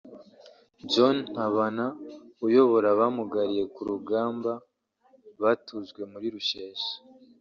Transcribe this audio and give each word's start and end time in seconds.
John 0.91 1.15
Ntabana 1.31 1.85
uyobora 2.45 2.87
abamugariye 2.91 3.63
ku 3.73 3.81
rugamba 3.89 4.51
batujwe 5.41 6.01
muri 6.11 6.27
Rusheshe 6.35 6.91